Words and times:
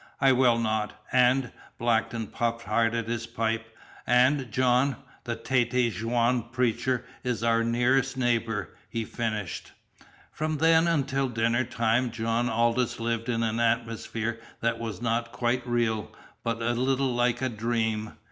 "I 0.19 0.31
will 0.31 0.57
not. 0.57 0.99
And" 1.11 1.51
Blackton 1.77 2.25
puffed 2.31 2.63
hard 2.63 2.95
at 2.95 3.07
his 3.07 3.27
pipe 3.27 3.67
"and, 4.07 4.51
John 4.51 4.95
the 5.25 5.35
Tête 5.35 5.91
Jaune 5.91 6.49
preacher 6.51 7.05
is 7.23 7.43
our 7.43 7.63
nearest 7.63 8.17
neighbour," 8.17 8.75
he 8.89 9.05
finished. 9.05 9.73
From 10.31 10.57
then 10.57 10.87
until 10.87 11.29
dinner 11.29 11.63
time 11.63 12.09
John 12.09 12.49
Aldous 12.49 12.99
lived 12.99 13.29
in 13.29 13.43
an 13.43 13.59
atmosphere 13.59 14.39
that 14.59 14.79
was 14.79 15.03
not 15.03 15.31
quite 15.31 15.67
real, 15.67 16.11
but 16.43 16.63
a 16.63 16.71
little 16.73 17.13
like 17.13 17.39
a 17.43 17.49
dream. 17.49 18.13